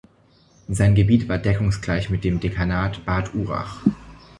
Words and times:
Sein 0.67 0.95
Gebiet 0.95 1.29
war 1.29 1.37
deckungsgleich 1.37 2.09
mit 2.09 2.23
dem 2.23 2.39
Dekanat 2.39 3.05
Bad 3.05 3.35
Urach. 3.35 3.83